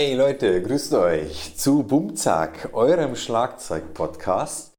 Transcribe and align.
Hey 0.00 0.14
Leute, 0.14 0.62
grüßt 0.62 0.94
euch 0.94 1.58
zu 1.58 1.82
Bumzack, 1.82 2.70
eurem 2.72 3.16
Schlagzeug-Podcast. 3.16 4.72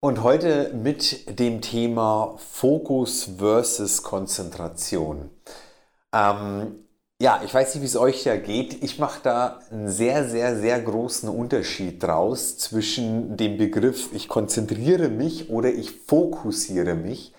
Und 0.00 0.24
heute 0.24 0.72
mit 0.74 1.38
dem 1.38 1.60
Thema 1.60 2.34
Fokus 2.38 3.30
versus 3.38 4.02
Konzentration. 4.02 5.30
Ähm, 6.12 6.86
ja, 7.22 7.40
ich 7.44 7.54
weiß 7.54 7.72
nicht, 7.72 7.82
wie 7.82 7.86
es 7.86 7.96
euch 7.96 8.24
da 8.24 8.36
geht. 8.36 8.82
Ich 8.82 8.98
mache 8.98 9.20
da 9.22 9.60
einen 9.70 9.88
sehr, 9.88 10.28
sehr, 10.28 10.56
sehr 10.56 10.80
großen 10.80 11.28
Unterschied 11.28 12.02
draus 12.02 12.58
zwischen 12.58 13.36
dem 13.36 13.56
Begriff, 13.56 14.12
ich 14.12 14.26
konzentriere 14.26 15.08
mich 15.08 15.50
oder 15.50 15.68
ich 15.68 15.92
fokussiere 15.92 16.96
mich. 16.96 17.32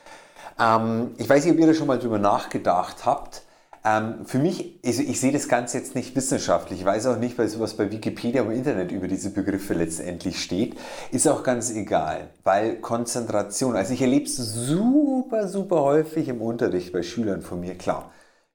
Ähm, 0.58 1.16
ich 1.18 1.28
weiß 1.28 1.44
nicht, 1.44 1.54
ob 1.54 1.60
ihr 1.60 1.68
da 1.68 1.74
schon 1.74 1.88
mal 1.88 2.00
drüber 2.00 2.18
nachgedacht 2.18 3.06
habt. 3.06 3.42
Ähm, 3.86 4.26
für 4.26 4.40
mich, 4.40 4.80
also 4.84 5.04
ich 5.04 5.20
sehe 5.20 5.32
das 5.32 5.48
Ganze 5.48 5.78
jetzt 5.78 5.94
nicht 5.94 6.16
wissenschaftlich. 6.16 6.80
Ich 6.80 6.86
weiß 6.86 7.06
auch 7.06 7.18
nicht, 7.18 7.38
was 7.38 7.76
bei 7.76 7.92
Wikipedia 7.92 8.42
im 8.42 8.50
Internet 8.52 8.92
über 8.92 9.08
diese 9.08 9.30
Begriffe 9.30 9.76
letztendlich 9.76 10.42
steht. 10.42 10.76
Ist 11.12 11.28
auch 11.28 11.44
ganz 11.44 11.70
egal, 11.72 12.30
weil 12.44 12.78
Konzentration, 12.78 13.76
also 13.76 13.94
ich 13.94 14.02
erlebe 14.02 14.26
es 14.26 14.38
super, 14.38 15.48
super 15.48 15.84
häufig 15.84 16.28
im 16.30 16.42
Unterricht 16.42 16.92
bei 16.92 17.04
Schülern 17.04 17.44
von 17.44 17.60
mir, 17.60 17.76
klar 17.76 18.12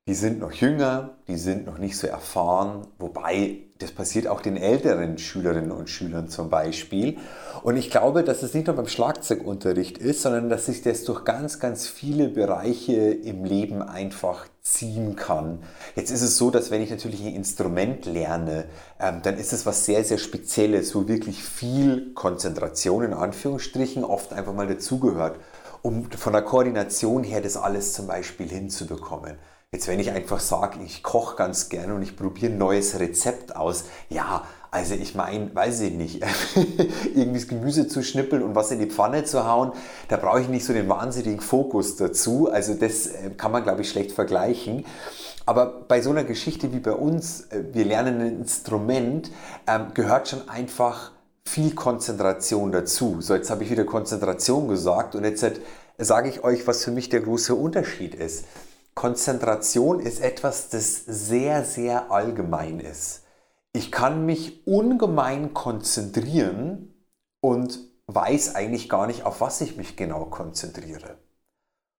die 0.06 0.14
sind 0.14 0.40
noch 0.40 0.52
jünger, 0.52 1.18
die 1.28 1.36
sind 1.36 1.66
noch 1.66 1.78
nicht 1.78 1.96
so 1.96 2.06
erfahren, 2.06 2.86
wobei 2.98 3.58
das 3.78 3.92
passiert 3.92 4.27
auch 4.27 4.41
den 4.41 4.56
älteren 4.56 5.18
Schülerinnen 5.18 5.70
und 5.70 5.88
Schülern 5.88 6.28
zum 6.28 6.50
Beispiel. 6.50 7.16
Und 7.62 7.77
ich 7.77 7.91
glaube, 7.91 8.24
dass 8.24 8.42
es 8.42 8.52
nicht 8.52 8.66
nur 8.66 8.77
beim 8.77 8.88
Schlagzeugunterricht 8.88 9.98
ist, 9.98 10.22
sondern 10.22 10.48
dass 10.48 10.66
sich 10.66 10.82
das 10.82 11.05
durch 11.05 11.24
ganz, 11.24 11.60
ganz 11.60 11.86
viele 11.86 12.28
Bereiche 12.28 12.94
im 12.94 13.44
Leben 13.44 13.83
einfach 13.83 14.47
ziehen 14.60 15.16
kann. 15.16 15.60
Jetzt 15.97 16.10
ist 16.10 16.22
es 16.22 16.36
so, 16.36 16.50
dass 16.50 16.70
wenn 16.70 16.82
ich 16.82 16.91
natürlich 16.91 17.22
ein 17.22 17.34
Instrument 17.34 18.05
lerne, 18.05 18.64
ähm, 18.98 19.20
dann 19.22 19.38
ist 19.38 19.53
es 19.53 19.64
was 19.64 19.86
sehr, 19.86 20.05
sehr 20.05 20.19
Spezielles, 20.19 20.94
wo 20.94 21.08
wirklich 21.08 21.42
viel 21.42 22.12
Konzentration 22.12 23.05
in 23.05 23.14
Anführungsstrichen 23.14 24.05
oft 24.05 24.32
einfach 24.32 24.53
mal 24.53 24.66
dazugehört, 24.66 25.38
um 25.82 26.10
von 26.10 26.34
der 26.34 26.42
Koordination 26.42 27.25
her 27.25 27.41
das 27.41 27.56
alles 27.56 27.94
zum 27.94 28.06
Beispiel 28.06 28.48
hinzubekommen. 28.48 29.38
Jetzt, 29.72 29.86
wenn 29.86 30.00
ich 30.00 30.10
einfach 30.10 30.40
sage, 30.40 30.80
ich 30.84 31.04
koche 31.04 31.36
ganz 31.36 31.68
gerne 31.68 31.94
und 31.94 32.02
ich 32.02 32.16
probiere 32.16 32.50
ein 32.50 32.58
neues 32.58 32.98
Rezept 32.98 33.54
aus, 33.54 33.84
ja, 34.08 34.42
also 34.72 34.94
ich 34.94 35.14
meine, 35.14 35.54
weiß 35.54 35.82
ich 35.82 35.92
nicht, 35.92 36.24
irgendwie 37.14 37.38
das 37.38 37.46
Gemüse 37.46 37.86
zu 37.86 38.02
schnippeln 38.02 38.42
und 38.42 38.56
was 38.56 38.72
in 38.72 38.80
die 38.80 38.91
Pfanne 38.91 39.22
zu 39.22 39.46
hauen, 39.46 39.70
da 40.08 40.16
brauche 40.16 40.41
ich 40.41 40.48
nicht 40.48 40.64
so 40.64 40.72
den 40.72 40.88
wahnsinnigen 40.88 41.38
Fokus 41.38 41.94
dazu. 41.94 42.50
Also 42.50 42.74
das 42.74 43.06
äh, 43.06 43.30
kann 43.36 43.52
man, 43.52 43.62
glaube 43.62 43.82
ich, 43.82 43.91
schlecht 43.91 44.10
vergleichen. 44.10 44.86
Aber 45.46 45.66
bei 45.86 46.02
so 46.02 46.10
einer 46.10 46.24
Geschichte 46.24 46.72
wie 46.72 46.80
bei 46.80 46.92
uns, 46.92 47.42
äh, 47.50 47.62
wir 47.72 47.84
lernen 47.84 48.20
ein 48.22 48.41
Instrument, 48.41 49.30
ähm, 49.68 49.94
gehört 49.94 50.30
schon 50.30 50.48
einfach 50.48 51.12
viel 51.44 51.76
Konzentration 51.76 52.72
dazu. 52.72 53.18
So, 53.20 53.36
jetzt 53.36 53.50
habe 53.50 53.62
ich 53.62 53.70
wieder 53.70 53.84
Konzentration 53.84 54.66
gesagt 54.66 55.14
und 55.14 55.22
jetzt 55.22 55.44
äh, 55.44 55.52
sage 55.98 56.28
ich 56.28 56.42
euch, 56.42 56.66
was 56.66 56.84
für 56.84 56.91
mich 56.91 57.08
der 57.08 57.20
große 57.20 57.54
Unterschied 57.54 58.16
ist. 58.16 58.46
Konzentration 58.94 60.00
ist 60.00 60.20
etwas, 60.20 60.69
das 60.69 61.05
sehr, 61.05 61.64
sehr 61.64 62.10
allgemein 62.10 62.80
ist. 62.80 63.24
Ich 63.72 63.92
kann 63.92 64.27
mich 64.27 64.66
ungemein 64.66 65.55
konzentrieren 65.55 66.94
und 67.41 67.78
weiß 68.06 68.56
eigentlich 68.56 68.88
gar 68.88 69.06
nicht, 69.06 69.24
auf 69.24 69.41
was 69.41 69.60
ich 69.60 69.77
mich 69.77 69.97
genau 69.97 70.27
konzentriere. 70.27 71.19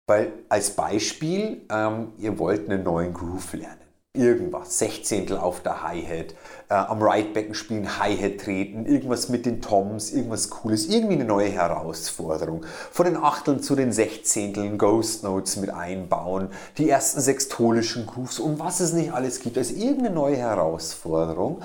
Weil 0.07 0.33
als 0.49 0.71
Beispiel, 0.75 1.65
ähm, 1.69 2.13
ihr 2.17 2.37
wollt 2.37 2.69
einen 2.69 2.83
neuen 2.83 3.13
Groove 3.13 3.53
lernen 3.53 3.80
irgendwas, 4.13 4.77
Sechzehntel 4.77 5.37
auf 5.37 5.61
der 5.63 5.83
Hi-Hat, 5.83 6.35
äh, 6.69 6.73
am 6.73 7.01
Right-Becken 7.01 7.53
spielen, 7.53 7.97
Hi-Hat 7.97 8.39
treten, 8.39 8.85
irgendwas 8.85 9.29
mit 9.29 9.45
den 9.45 9.61
Toms, 9.61 10.11
irgendwas 10.11 10.49
Cooles, 10.49 10.87
irgendwie 10.87 11.13
eine 11.13 11.23
neue 11.23 11.49
Herausforderung. 11.49 12.65
Von 12.91 13.05
den 13.05 13.15
Achteln 13.15 13.61
zu 13.61 13.75
den 13.75 13.93
Sechzehnteln, 13.93 14.77
Ghost 14.77 15.23
Notes 15.23 15.55
mit 15.55 15.69
einbauen, 15.69 16.49
die 16.77 16.89
ersten 16.89 17.21
sextolischen 17.21 18.05
Grooves 18.05 18.39
und 18.39 18.59
was 18.59 18.81
es 18.81 18.91
nicht 18.91 19.13
alles 19.13 19.39
gibt. 19.39 19.57
Also 19.57 19.73
irgendeine 19.75 20.11
neue 20.11 20.37
Herausforderung. 20.37 21.61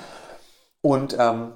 Und 0.82 1.16
ähm, 1.18 1.52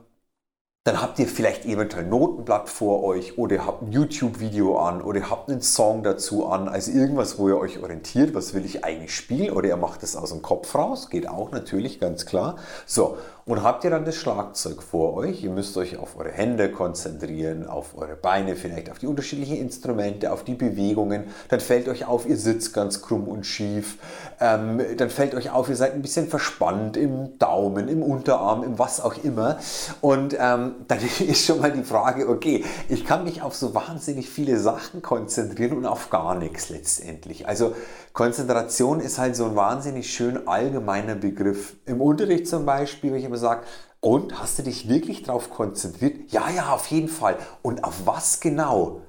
dann 0.84 1.02
habt 1.02 1.18
ihr 1.18 1.26
vielleicht 1.26 1.66
eventuell 1.66 2.04
ein 2.04 2.10
Notenblatt 2.10 2.70
vor 2.70 3.04
euch 3.04 3.36
oder 3.36 3.56
ihr 3.56 3.66
habt 3.66 3.82
ein 3.82 3.92
YouTube-Video 3.92 4.78
an 4.78 5.02
oder 5.02 5.18
ihr 5.18 5.30
habt 5.30 5.50
einen 5.50 5.60
Song 5.60 6.02
dazu 6.02 6.46
an, 6.46 6.68
also 6.68 6.90
irgendwas, 6.92 7.38
wo 7.38 7.50
ihr 7.50 7.58
euch 7.58 7.82
orientiert, 7.82 8.34
was 8.34 8.54
will 8.54 8.64
ich 8.64 8.82
eigentlich 8.82 9.14
spielen? 9.14 9.50
Oder 9.50 9.68
ihr 9.68 9.76
macht 9.76 10.02
es 10.02 10.16
aus 10.16 10.30
dem 10.30 10.40
Kopf 10.40 10.74
raus, 10.74 11.10
geht 11.10 11.28
auch 11.28 11.50
natürlich 11.50 12.00
ganz 12.00 12.24
klar. 12.24 12.56
So, 12.86 13.18
und 13.44 13.62
habt 13.62 13.84
ihr 13.84 13.90
dann 13.90 14.04
das 14.04 14.16
Schlagzeug 14.16 14.82
vor 14.82 15.14
euch, 15.14 15.42
ihr 15.44 15.50
müsst 15.50 15.76
euch 15.76 15.96
auf 15.96 16.16
eure 16.18 16.30
Hände 16.30 16.70
konzentrieren, 16.70 17.66
auf 17.66 17.96
eure 17.96 18.16
Beine, 18.16 18.56
vielleicht 18.56 18.90
auf 18.90 18.98
die 18.98 19.06
unterschiedlichen 19.06 19.56
Instrumente, 19.56 20.32
auf 20.32 20.44
die 20.44 20.54
Bewegungen, 20.54 21.24
dann 21.48 21.60
fällt 21.60 21.88
euch 21.88 22.06
auf, 22.06 22.26
ihr 22.26 22.36
sitzt 22.36 22.72
ganz 22.74 23.02
krumm 23.02 23.28
und 23.28 23.44
schief, 23.44 23.98
ähm, 24.40 24.80
dann 24.96 25.10
fällt 25.10 25.34
euch 25.34 25.50
auf, 25.50 25.68
ihr 25.68 25.76
seid 25.76 25.94
ein 25.94 26.02
bisschen 26.02 26.28
verspannt 26.28 26.96
im 26.96 27.38
Daumen, 27.38 27.88
im 27.88 28.02
Unterarm, 28.02 28.62
im 28.62 28.78
was 28.78 29.00
auch 29.00 29.22
immer. 29.22 29.58
Und 30.00 30.34
ähm, 30.38 30.74
dann 30.88 30.98
ist 31.20 31.44
schon 31.44 31.60
mal 31.60 31.72
die 31.72 31.84
Frage, 31.84 32.28
okay, 32.28 32.64
ich 32.88 33.04
kann 33.04 33.24
mich 33.24 33.42
auf 33.42 33.54
so 33.54 33.74
wahnsinnig 33.74 34.28
viele 34.28 34.58
Sachen 34.58 35.02
konzentrieren 35.02 35.76
und 35.76 35.86
auf 35.86 36.10
gar 36.10 36.34
nichts 36.34 36.68
letztendlich. 36.68 37.46
Also 37.46 37.74
Konzentration 38.12 39.00
ist 39.00 39.18
halt 39.18 39.36
so 39.36 39.44
ein 39.46 39.56
wahnsinnig 39.56 40.12
schön 40.12 40.48
allgemeiner 40.48 41.14
Begriff. 41.14 41.76
Im 41.86 42.00
Unterricht 42.00 42.48
zum 42.48 42.66
Beispiel, 42.66 43.12
wenn 43.12 43.18
ich 43.20 43.24
immer 43.24 43.36
sage, 43.36 43.62
und 44.00 44.40
hast 44.40 44.58
du 44.58 44.62
dich 44.62 44.88
wirklich 44.88 45.22
darauf 45.22 45.50
konzentriert? 45.50 46.32
Ja, 46.32 46.50
ja, 46.50 46.72
auf 46.72 46.86
jeden 46.86 47.08
Fall. 47.08 47.36
Und 47.62 47.84
auf 47.84 48.06
was 48.06 48.40
genau? 48.40 49.02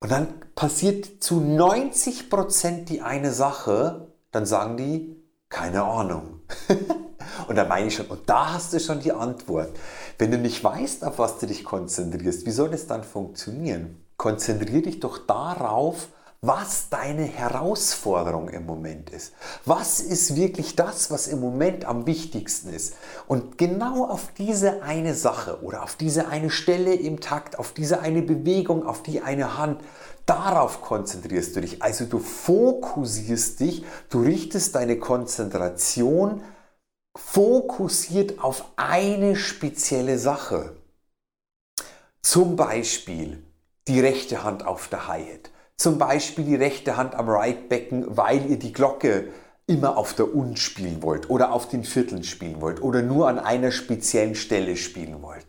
Und 0.00 0.12
dann 0.12 0.28
passiert 0.54 1.22
zu 1.22 1.40
90 1.40 2.30
Prozent 2.30 2.88
die 2.88 3.02
eine 3.02 3.32
Sache, 3.32 4.12
dann 4.30 4.46
sagen 4.46 4.76
die, 4.76 5.16
keine 5.48 5.82
Ahnung. 5.82 6.40
und 7.48 7.56
da 7.56 7.64
meine 7.64 7.88
ich 7.88 7.96
schon, 7.96 8.06
und 8.06 8.28
da 8.28 8.54
hast 8.54 8.72
du 8.72 8.78
schon 8.78 9.00
die 9.00 9.12
Antwort. 9.12 9.70
Wenn 10.18 10.30
du 10.30 10.38
nicht 10.38 10.62
weißt, 10.62 11.04
auf 11.04 11.18
was 11.18 11.38
du 11.38 11.46
dich 11.46 11.64
konzentrierst, 11.64 12.46
wie 12.46 12.52
soll 12.52 12.70
das 12.70 12.86
dann 12.86 13.02
funktionieren? 13.02 14.04
Konzentriere 14.16 14.82
dich 14.82 15.00
doch 15.00 15.18
darauf, 15.18 16.08
was 16.40 16.88
deine 16.88 17.24
Herausforderung 17.24 18.48
im 18.48 18.64
Moment 18.64 19.10
ist. 19.10 19.32
Was 19.64 19.98
ist 19.98 20.36
wirklich 20.36 20.76
das, 20.76 21.10
was 21.10 21.26
im 21.26 21.40
Moment 21.40 21.84
am 21.84 22.06
wichtigsten 22.06 22.72
ist? 22.72 22.94
Und 23.26 23.58
genau 23.58 24.06
auf 24.06 24.32
diese 24.38 24.82
eine 24.82 25.14
Sache 25.14 25.62
oder 25.62 25.82
auf 25.82 25.96
diese 25.96 26.28
eine 26.28 26.50
Stelle 26.50 26.94
im 26.94 27.20
Takt, 27.20 27.58
auf 27.58 27.72
diese 27.72 28.00
eine 28.00 28.22
Bewegung, 28.22 28.86
auf 28.86 29.02
die 29.02 29.20
eine 29.20 29.58
Hand, 29.58 29.82
darauf 30.26 30.80
konzentrierst 30.80 31.56
du 31.56 31.60
dich. 31.60 31.82
Also 31.82 32.04
du 32.04 32.20
fokussierst 32.20 33.58
dich, 33.58 33.84
du 34.08 34.22
richtest 34.22 34.76
deine 34.76 34.98
Konzentration 34.98 36.42
fokussiert 37.16 38.44
auf 38.44 38.64
eine 38.76 39.34
spezielle 39.34 40.20
Sache. 40.20 40.76
Zum 42.22 42.54
Beispiel 42.54 43.42
die 43.88 43.98
rechte 43.98 44.44
Hand 44.44 44.64
auf 44.64 44.86
der 44.86 45.08
Hi-Hat 45.08 45.50
zum 45.78 45.96
Beispiel 45.96 46.44
die 46.44 46.56
rechte 46.56 46.96
Hand 46.96 47.14
am 47.14 47.28
Right-Becken, 47.28 48.04
weil 48.08 48.50
ihr 48.50 48.58
die 48.58 48.72
Glocke 48.72 49.28
immer 49.68 49.96
auf 49.96 50.12
der 50.12 50.34
Und 50.34 50.58
spielen 50.58 51.02
wollt 51.02 51.30
oder 51.30 51.52
auf 51.52 51.68
den 51.68 51.84
Vierteln 51.84 52.24
spielen 52.24 52.60
wollt 52.60 52.82
oder 52.82 53.00
nur 53.00 53.28
an 53.28 53.38
einer 53.38 53.70
speziellen 53.70 54.34
Stelle 54.34 54.76
spielen 54.76 55.22
wollt. 55.22 55.46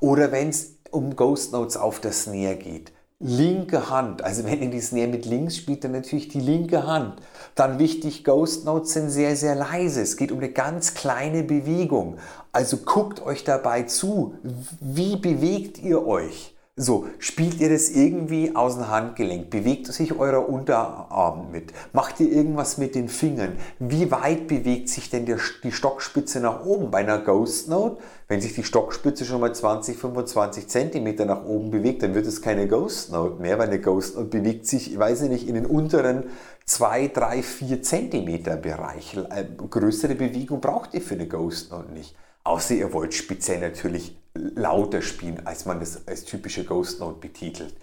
Oder 0.00 0.32
wenn 0.32 0.48
es 0.48 0.78
um 0.90 1.14
Ghost 1.14 1.52
Notes 1.52 1.76
auf 1.76 2.00
der 2.00 2.12
Snare 2.12 2.56
geht. 2.56 2.92
Linke 3.20 3.90
Hand, 3.90 4.22
also 4.22 4.44
wenn 4.44 4.62
ihr 4.62 4.70
die 4.70 4.80
Snare 4.80 5.08
mit 5.08 5.26
links 5.26 5.56
spielt, 5.56 5.84
dann 5.84 5.92
natürlich 5.92 6.28
die 6.28 6.40
linke 6.40 6.86
Hand. 6.86 7.20
Dann 7.54 7.78
wichtig, 7.78 8.24
Ghost 8.24 8.64
Notes 8.64 8.92
sind 8.92 9.10
sehr, 9.10 9.36
sehr 9.36 9.54
leise. 9.54 10.02
Es 10.02 10.16
geht 10.16 10.32
um 10.32 10.38
eine 10.38 10.50
ganz 10.50 10.94
kleine 10.94 11.42
Bewegung. 11.42 12.18
Also 12.52 12.78
guckt 12.78 13.20
euch 13.20 13.44
dabei 13.44 13.82
zu. 13.82 14.34
Wie 14.80 15.16
bewegt 15.16 15.78
ihr 15.78 16.06
euch? 16.06 16.56
So, 16.80 17.08
spielt 17.18 17.60
ihr 17.60 17.70
das 17.70 17.90
irgendwie 17.90 18.54
aus 18.54 18.76
dem 18.76 18.88
Handgelenk? 18.88 19.50
Bewegt 19.50 19.88
sich 19.88 20.16
euer 20.16 20.48
Unterarm 20.48 21.50
mit? 21.50 21.72
Macht 21.92 22.20
ihr 22.20 22.30
irgendwas 22.30 22.78
mit 22.78 22.94
den 22.94 23.08
Fingern? 23.08 23.54
Wie 23.80 24.12
weit 24.12 24.46
bewegt 24.46 24.88
sich 24.88 25.10
denn 25.10 25.26
der, 25.26 25.38
die 25.64 25.72
Stockspitze 25.72 26.38
nach 26.38 26.64
oben? 26.64 26.92
Bei 26.92 26.98
einer 26.98 27.18
Ghost 27.18 27.68
Note, 27.68 28.00
wenn 28.28 28.40
sich 28.40 28.54
die 28.54 28.62
Stockspitze 28.62 29.24
schon 29.24 29.40
mal 29.40 29.52
20, 29.52 29.98
25 29.98 30.68
Zentimeter 30.68 31.24
nach 31.24 31.44
oben 31.44 31.72
bewegt, 31.72 32.04
dann 32.04 32.14
wird 32.14 32.28
es 32.28 32.42
keine 32.42 32.68
Ghost 32.68 33.10
Note 33.10 33.42
mehr, 33.42 33.58
weil 33.58 33.66
eine 33.66 33.80
Ghost 33.80 34.14
Note 34.14 34.28
bewegt 34.28 34.68
sich, 34.68 34.92
ich 34.92 34.98
weiß 35.00 35.22
nicht, 35.22 35.48
in 35.48 35.56
den 35.56 35.66
unteren 35.66 36.26
2, 36.66 37.08
3, 37.08 37.42
4 37.42 37.82
Zentimeter 37.82 38.54
Bereich. 38.54 39.16
Äh, 39.16 39.46
größere 39.68 40.14
Bewegung 40.14 40.60
braucht 40.60 40.94
ihr 40.94 41.00
für 41.00 41.14
eine 41.14 41.26
Ghost 41.26 41.72
Note 41.72 41.90
nicht. 41.90 42.14
Außer 42.44 42.74
ihr 42.74 42.92
wollt 42.92 43.14
speziell 43.14 43.58
natürlich 43.58 44.16
lauter 44.54 45.02
spielen, 45.02 45.46
als 45.46 45.66
man 45.66 45.80
das 45.80 46.06
als 46.06 46.24
typische 46.24 46.64
Ghost 46.64 47.00
Note 47.00 47.18
betitelt. 47.20 47.74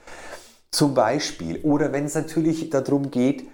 Zum 0.72 0.94
Beispiel, 0.94 1.60
oder 1.64 1.94
wenn 1.94 2.06
es 2.06 2.16
natürlich 2.16 2.70
darum 2.70 3.12
geht, 3.12 3.46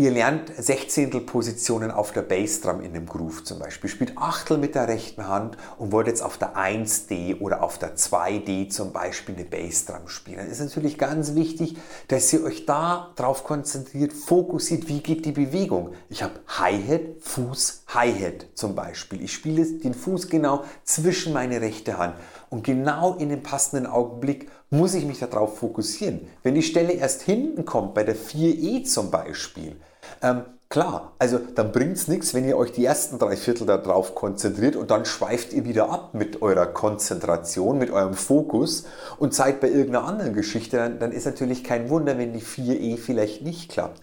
Ihr 0.00 0.12
lernt 0.12 0.52
Sechzehntelpositionen 0.56 1.90
auf 1.90 2.12
der 2.12 2.22
Bassdrum 2.22 2.82
in 2.82 2.94
dem 2.94 3.04
Groove 3.04 3.42
zum 3.42 3.58
Beispiel. 3.58 3.90
Spielt 3.90 4.16
Achtel 4.16 4.56
mit 4.56 4.76
der 4.76 4.86
rechten 4.86 5.26
Hand 5.26 5.56
und 5.76 5.90
wollt 5.90 6.06
jetzt 6.06 6.22
auf 6.22 6.38
der 6.38 6.54
1D 6.54 7.40
oder 7.40 7.64
auf 7.64 7.78
der 7.78 7.96
2D 7.96 8.68
zum 8.68 8.92
Beispiel 8.92 9.34
eine 9.34 9.44
Bassdrum 9.44 10.06
spielen. 10.06 10.36
Dann 10.36 10.50
ist 10.50 10.60
natürlich 10.60 10.98
ganz 10.98 11.34
wichtig, 11.34 11.78
dass 12.06 12.32
ihr 12.32 12.44
euch 12.44 12.64
da 12.64 13.10
drauf 13.16 13.42
konzentriert, 13.42 14.12
fokussiert, 14.12 14.86
wie 14.86 15.00
geht 15.00 15.26
die 15.26 15.32
Bewegung. 15.32 15.94
Ich 16.08 16.22
habe 16.22 16.34
Hi-Hat, 16.46 17.20
Fuß, 17.20 17.82
Hi-Hat 17.88 18.46
zum 18.54 18.76
Beispiel. 18.76 19.20
Ich 19.20 19.32
spiele 19.32 19.66
den 19.66 19.94
Fuß 19.94 20.28
genau 20.28 20.62
zwischen 20.84 21.32
meine 21.32 21.60
rechte 21.60 21.98
Hand 21.98 22.14
und 22.50 22.62
genau 22.62 23.14
in 23.14 23.30
dem 23.30 23.42
passenden 23.42 23.86
Augenblick 23.86 24.48
muss 24.70 24.94
ich 24.94 25.04
mich 25.06 25.18
darauf 25.18 25.58
fokussieren. 25.58 26.28
Wenn 26.42 26.54
die 26.54 26.62
Stelle 26.62 26.92
erst 26.92 27.22
hinten 27.22 27.64
kommt, 27.64 27.94
bei 27.94 28.04
der 28.04 28.16
4E 28.16 28.84
zum 28.84 29.10
Beispiel, 29.10 29.76
ähm, 30.22 30.42
klar, 30.68 31.12
also 31.18 31.38
dann 31.38 31.72
bringt 31.72 31.96
es 31.96 32.08
nichts, 32.08 32.34
wenn 32.34 32.46
ihr 32.46 32.56
euch 32.56 32.72
die 32.72 32.84
ersten 32.84 33.18
drei 33.18 33.36
Viertel 33.36 33.66
darauf 33.66 34.14
konzentriert 34.14 34.76
und 34.76 34.90
dann 34.90 35.06
schweift 35.06 35.52
ihr 35.52 35.64
wieder 35.64 35.90
ab 35.90 36.14
mit 36.14 36.42
eurer 36.42 36.66
Konzentration, 36.66 37.78
mit 37.78 37.90
eurem 37.90 38.14
Fokus 38.14 38.84
und 39.18 39.34
seid 39.34 39.60
bei 39.60 39.68
irgendeiner 39.68 40.04
anderen 40.04 40.34
Geschichte, 40.34 40.76
dann, 40.76 40.98
dann 40.98 41.12
ist 41.12 41.24
natürlich 41.24 41.64
kein 41.64 41.88
Wunder, 41.88 42.18
wenn 42.18 42.32
die 42.32 42.42
4E 42.42 42.98
vielleicht 42.98 43.42
nicht 43.42 43.70
klappt. 43.70 44.02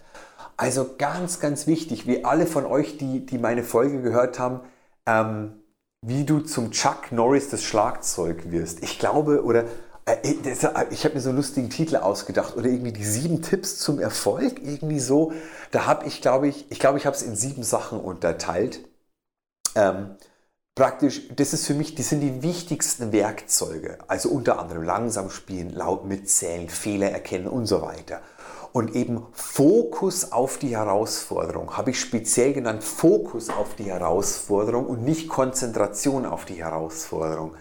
Also 0.56 0.86
ganz, 0.96 1.38
ganz 1.38 1.66
wichtig, 1.66 2.06
wie 2.06 2.24
alle 2.24 2.46
von 2.46 2.64
euch, 2.64 2.96
die, 2.96 3.24
die 3.26 3.38
meine 3.38 3.62
Folge 3.62 4.00
gehört 4.00 4.38
haben, 4.38 4.60
ähm, 5.06 5.62
wie 6.02 6.24
du 6.24 6.40
zum 6.40 6.70
Chuck 6.70 7.10
Norris 7.10 7.50
des 7.50 7.62
Schlagzeug 7.62 8.50
wirst. 8.50 8.82
Ich 8.82 8.98
glaube, 8.98 9.44
oder 9.44 9.64
ich 10.90 11.04
habe 11.04 11.14
mir 11.14 11.20
so 11.20 11.30
einen 11.30 11.38
lustigen 11.38 11.68
Titel 11.68 11.96
ausgedacht 11.96 12.56
oder 12.56 12.66
irgendwie 12.66 12.92
die 12.92 13.04
sieben 13.04 13.42
Tipps 13.42 13.78
zum 13.78 13.98
Erfolg, 13.98 14.60
irgendwie 14.62 15.00
so. 15.00 15.32
Da 15.72 15.86
habe 15.86 16.06
ich, 16.06 16.20
glaube 16.20 16.46
ich, 16.46 16.70
ich 16.70 16.78
glaube, 16.78 16.98
ich 16.98 17.06
habe 17.06 17.16
es 17.16 17.22
in 17.22 17.34
sieben 17.34 17.64
Sachen 17.64 17.98
unterteilt. 17.98 18.80
Ähm, 19.74 20.16
praktisch, 20.76 21.28
das 21.34 21.52
ist 21.52 21.66
für 21.66 21.74
mich, 21.74 21.96
die 21.96 22.02
sind 22.02 22.20
die 22.20 22.42
wichtigsten 22.42 23.10
Werkzeuge. 23.12 23.98
Also 24.06 24.28
unter 24.28 24.60
anderem 24.60 24.84
langsam 24.84 25.28
spielen, 25.28 25.70
laut 25.70 26.04
mitzählen, 26.04 26.68
Fehler 26.68 27.10
erkennen 27.10 27.48
und 27.48 27.66
so 27.66 27.82
weiter. 27.82 28.20
Und 28.72 28.94
eben 28.94 29.26
Fokus 29.32 30.32
auf 30.32 30.58
die 30.58 30.76
Herausforderung 30.76 31.76
habe 31.76 31.90
ich 31.90 32.00
speziell 32.00 32.52
genannt, 32.52 32.84
Fokus 32.84 33.48
auf 33.48 33.74
die 33.74 33.84
Herausforderung 33.84 34.86
und 34.86 35.02
nicht 35.02 35.28
Konzentration 35.28 36.26
auf 36.26 36.44
die 36.44 36.62
Herausforderung 36.62 37.54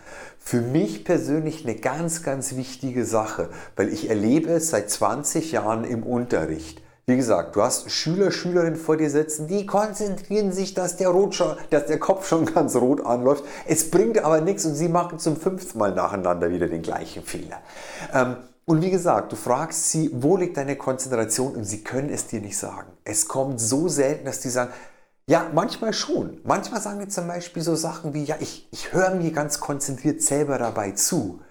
für 0.46 0.62
mich 0.62 1.04
persönlich 1.04 1.66
eine 1.66 1.76
ganz, 1.76 2.22
ganz 2.22 2.56
wichtige 2.56 3.04
Sache, 3.04 3.50
weil 3.76 3.90
ich 3.92 4.10
erlebe 4.10 4.52
es 4.52 4.70
seit 4.70 4.92
20 4.92 5.52
Jahren 5.52 5.84
im 5.84 6.04
Unterricht. 6.04 6.84
Wie 7.08 7.16
gesagt, 7.16 7.56
du 7.56 7.64
hast 7.64 7.90
Schüler, 7.90 8.30
Schülerinnen 8.30 8.76
vor 8.76 8.96
dir 8.96 9.10
sitzen, 9.10 9.48
die 9.48 9.66
konzentrieren 9.66 10.52
sich, 10.52 10.76
dass 10.76 10.98
der, 10.98 11.10
rot 11.10 11.34
schon, 11.34 11.58
dass 11.72 11.88
der 11.88 11.98
Kopf 11.98 12.28
schon 12.28 12.46
ganz 12.46 12.76
rot 12.76 13.04
anläuft. 13.04 13.44
Es 13.66 13.90
bringt 13.90 14.24
aber 14.24 14.40
nichts 14.40 14.66
und 14.66 14.76
sie 14.76 14.88
machen 14.88 15.18
zum 15.18 15.36
fünften 15.36 15.80
Mal 15.80 15.96
nacheinander 15.96 16.52
wieder 16.52 16.68
den 16.68 16.84
gleichen 16.84 17.24
Fehler. 17.24 17.58
Ähm, 18.14 18.36
und 18.66 18.84
wie 18.84 18.92
gesagt, 18.92 19.32
du 19.32 19.36
fragst 19.36 19.90
sie, 19.90 20.12
wo 20.14 20.38
liegt 20.38 20.58
deine 20.58 20.76
Konzentration 20.76 21.56
und 21.56 21.64
sie 21.64 21.84
können 21.84 22.12
es 22.12 22.28
dir 22.28 22.42
nicht 22.42 22.58
sagen. 22.58 22.92
Es 23.04 23.28
kommt 23.28 23.60
so 23.60 23.88
selten, 23.88 24.26
dass 24.26 24.42
die 24.42 24.50
sagen, 24.50 24.72
ja, 25.28 25.50
manchmal 25.54 25.94
schon. 25.94 26.40
Manchmal 26.44 26.82
sagen 26.82 27.00
wir 27.00 27.10
zum 27.10 27.28
Beispiel 27.28 27.64
so 27.64 27.76
Sachen 27.76 28.14
wie, 28.14 28.24
ja, 28.24 28.36
ich, 28.40 28.68
ich 28.72 28.94
höre 28.94 29.16
mir 29.16 29.32
ganz 29.32 29.60
konzentriert 29.60 30.22
selber 30.22 30.58
dabei 30.60 30.92
zu. 30.92 31.42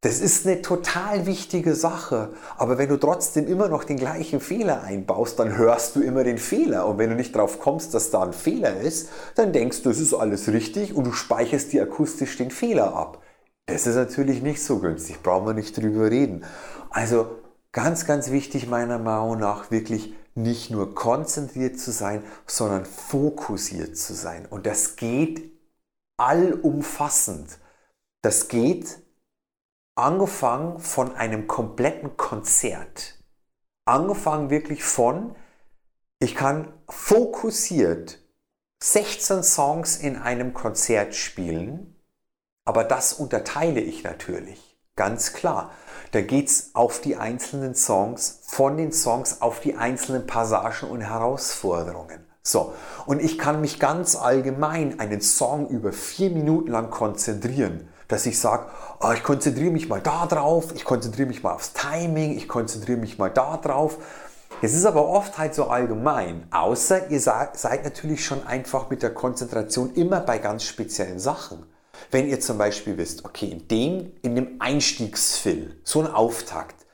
Das 0.00 0.20
ist 0.20 0.44
eine 0.44 0.62
total 0.62 1.26
wichtige 1.26 1.76
Sache. 1.76 2.34
Aber 2.56 2.76
wenn 2.76 2.88
du 2.88 2.96
trotzdem 2.96 3.46
immer 3.46 3.68
noch 3.68 3.84
den 3.84 3.96
gleichen 3.96 4.40
Fehler 4.40 4.82
einbaust, 4.82 5.38
dann 5.38 5.56
hörst 5.56 5.94
du 5.94 6.00
immer 6.02 6.24
den 6.24 6.38
Fehler. 6.38 6.86
Und 6.88 6.98
wenn 6.98 7.10
du 7.10 7.16
nicht 7.16 7.36
drauf 7.36 7.60
kommst, 7.60 7.94
dass 7.94 8.10
da 8.10 8.24
ein 8.24 8.32
Fehler 8.32 8.80
ist, 8.80 9.10
dann 9.36 9.52
denkst 9.52 9.82
du, 9.82 9.90
es 9.90 10.00
ist 10.00 10.14
alles 10.14 10.48
richtig 10.48 10.94
und 10.94 11.04
du 11.04 11.12
speicherst 11.12 11.72
dir 11.72 11.84
akustisch 11.84 12.36
den 12.36 12.50
Fehler 12.50 12.96
ab. 12.96 13.22
Das 13.66 13.86
ist 13.86 13.94
natürlich 13.94 14.42
nicht 14.42 14.62
so 14.62 14.80
günstig, 14.80 15.22
brauchen 15.22 15.46
wir 15.46 15.54
nicht 15.54 15.76
drüber 15.76 16.10
reden. 16.10 16.44
Also 16.90 17.26
ganz, 17.70 18.04
ganz 18.04 18.32
wichtig 18.32 18.66
meiner 18.68 18.98
Meinung 18.98 19.38
nach 19.38 19.70
wirklich 19.70 20.14
nicht 20.34 20.70
nur 20.70 20.94
konzentriert 20.94 21.78
zu 21.78 21.90
sein, 21.90 22.24
sondern 22.46 22.84
fokussiert 22.86 23.96
zu 23.96 24.14
sein. 24.14 24.46
Und 24.46 24.66
das 24.66 24.96
geht 24.96 25.52
allumfassend. 26.16 27.58
Das 28.22 28.48
geht 28.48 29.02
angefangen 29.94 30.78
von 30.78 31.14
einem 31.14 31.46
kompletten 31.46 32.16
Konzert. 32.16 33.22
Angefangen 33.84 34.50
wirklich 34.50 34.84
von, 34.84 35.36
ich 36.18 36.34
kann 36.34 36.72
fokussiert 36.88 38.20
16 38.82 39.42
Songs 39.42 39.96
in 39.96 40.16
einem 40.16 40.54
Konzert 40.54 41.14
spielen, 41.14 42.00
aber 42.64 42.84
das 42.84 43.12
unterteile 43.12 43.80
ich 43.80 44.04
natürlich, 44.04 44.78
ganz 44.96 45.32
klar. 45.32 45.72
Da 46.12 46.20
geht 46.20 46.48
es 46.48 46.70
auf 46.74 47.00
die 47.00 47.16
einzelnen 47.16 47.74
Songs, 47.74 48.40
von 48.42 48.76
den 48.76 48.92
Songs 48.92 49.40
auf 49.40 49.60
die 49.60 49.76
einzelnen 49.76 50.26
Passagen 50.26 50.90
und 50.90 51.00
Herausforderungen. 51.00 52.26
So, 52.42 52.74
und 53.06 53.22
ich 53.22 53.38
kann 53.38 53.62
mich 53.62 53.80
ganz 53.80 54.14
allgemein 54.14 55.00
einen 55.00 55.22
Song 55.22 55.68
über 55.68 55.90
vier 55.90 56.28
Minuten 56.28 56.70
lang 56.70 56.90
konzentrieren, 56.90 57.88
dass 58.08 58.26
ich 58.26 58.38
sage, 58.38 58.66
oh, 59.00 59.12
ich 59.14 59.22
konzentriere 59.22 59.72
mich 59.72 59.88
mal 59.88 60.02
da 60.02 60.26
drauf, 60.26 60.74
ich 60.74 60.84
konzentriere 60.84 61.28
mich 61.28 61.42
mal 61.42 61.54
aufs 61.54 61.72
Timing, 61.72 62.36
ich 62.36 62.46
konzentriere 62.46 62.98
mich 62.98 63.16
mal 63.16 63.30
da 63.30 63.56
drauf. 63.56 63.96
Es 64.60 64.74
ist 64.74 64.84
aber 64.84 65.08
oft 65.08 65.38
halt 65.38 65.54
so 65.54 65.68
allgemein, 65.68 66.46
außer 66.50 67.10
ihr 67.10 67.20
seid 67.20 67.84
natürlich 67.84 68.22
schon 68.22 68.46
einfach 68.46 68.90
mit 68.90 69.02
der 69.02 69.14
Konzentration 69.14 69.94
immer 69.94 70.20
bei 70.20 70.36
ganz 70.36 70.64
speziellen 70.64 71.18
Sachen. 71.18 71.71
Wenn 72.10 72.28
ihr 72.28 72.40
zum 72.40 72.58
Beispiel 72.58 72.98
wisst, 72.98 73.24
okay, 73.24 73.46
in 73.46 73.68
dem, 73.68 74.12
in 74.22 74.34
dem 74.34 74.60
Einstiegsfill, 74.60 75.80
so 75.84 76.00
ein 76.00 76.06
Auftakt, 76.06 76.86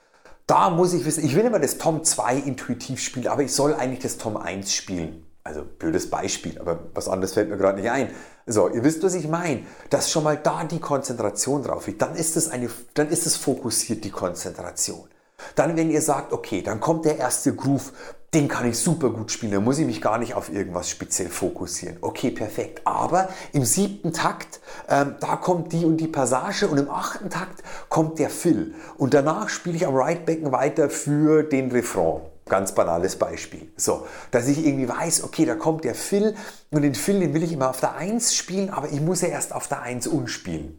da 0.46 0.70
muss 0.70 0.94
ich 0.94 1.04
wissen, 1.04 1.24
ich 1.24 1.34
will 1.34 1.44
immer 1.44 1.58
das 1.58 1.78
Tom 1.78 2.04
2 2.04 2.36
intuitiv 2.36 3.00
spielen, 3.00 3.28
aber 3.28 3.42
ich 3.42 3.52
soll 3.52 3.74
eigentlich 3.74 4.00
das 4.00 4.16
Tom 4.16 4.36
1 4.36 4.72
spielen. 4.72 5.24
Also 5.44 5.62
blödes 5.64 6.10
Beispiel, 6.10 6.58
aber 6.58 6.78
was 6.94 7.08
anderes 7.08 7.32
fällt 7.32 7.48
mir 7.48 7.56
gerade 7.56 7.80
nicht 7.80 7.90
ein. 7.90 8.10
So, 8.46 8.68
ihr 8.68 8.84
wisst, 8.84 9.02
was 9.02 9.14
ich 9.14 9.28
meine. 9.28 9.64
Dass 9.90 10.10
schon 10.10 10.24
mal 10.24 10.36
da 10.36 10.64
die 10.64 10.80
Konzentration 10.80 11.62
drauf 11.62 11.86
liegt, 11.86 12.02
dann 12.02 12.14
ist 12.16 12.36
es 12.36 12.48
eine, 12.48 12.68
dann 12.94 13.08
ist 13.08 13.26
es 13.26 13.36
fokussiert 13.36 14.04
die 14.04 14.10
Konzentration. 14.10 15.08
Dann, 15.54 15.76
wenn 15.76 15.90
ihr 15.90 16.02
sagt, 16.02 16.32
okay, 16.32 16.62
dann 16.62 16.80
kommt 16.80 17.04
der 17.04 17.18
erste 17.18 17.54
Groove, 17.54 17.92
den 18.34 18.46
kann 18.46 18.68
ich 18.68 18.78
super 18.78 19.08
gut 19.10 19.32
spielen, 19.32 19.52
da 19.52 19.60
muss 19.60 19.78
ich 19.78 19.86
mich 19.86 20.02
gar 20.02 20.18
nicht 20.18 20.34
auf 20.34 20.52
irgendwas 20.52 20.90
speziell 20.90 21.30
fokussieren. 21.30 21.96
Okay, 22.02 22.30
perfekt. 22.30 22.82
Aber 22.84 23.30
im 23.52 23.64
siebten 23.64 24.12
Takt, 24.12 24.60
ähm, 24.88 25.14
da 25.20 25.36
kommt 25.36 25.72
die 25.72 25.86
und 25.86 25.96
die 25.96 26.08
Passage 26.08 26.68
und 26.68 26.76
im 26.76 26.90
achten 26.90 27.30
Takt 27.30 27.62
kommt 27.88 28.18
der 28.18 28.28
Fill. 28.28 28.74
Und 28.98 29.14
danach 29.14 29.48
spiele 29.48 29.76
ich 29.76 29.86
am 29.86 29.94
Right 29.94 30.26
Becken 30.26 30.52
weiter 30.52 30.90
für 30.90 31.42
den 31.42 31.70
Refrain. 31.70 32.20
Ganz 32.46 32.72
banales 32.72 33.16
Beispiel. 33.16 33.70
So, 33.76 34.06
dass 34.30 34.48
ich 34.48 34.64
irgendwie 34.64 34.88
weiß, 34.88 35.24
okay, 35.24 35.44
da 35.46 35.54
kommt 35.54 35.84
der 35.84 35.94
Fill 35.94 36.34
und 36.70 36.82
den 36.82 36.94
Fill, 36.94 37.20
den 37.20 37.34
will 37.34 37.42
ich 37.42 37.52
immer 37.52 37.70
auf 37.70 37.80
der 37.80 37.94
1 37.94 38.34
spielen, 38.34 38.70
aber 38.70 38.90
ich 38.90 39.00
muss 39.00 39.20
ja 39.22 39.28
erst 39.28 39.54
auf 39.54 39.68
der 39.68 39.82
1 39.82 40.06
unspielen. 40.06 40.78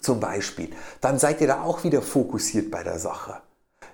Zum 0.00 0.20
Beispiel. 0.20 0.70
Dann 1.00 1.18
seid 1.18 1.40
ihr 1.40 1.46
da 1.46 1.62
auch 1.62 1.84
wieder 1.84 2.02
fokussiert 2.02 2.70
bei 2.70 2.82
der 2.82 2.98
Sache. 2.98 3.40